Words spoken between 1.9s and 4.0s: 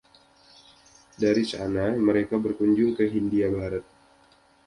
mereka berkunjung ke Hindia Barat.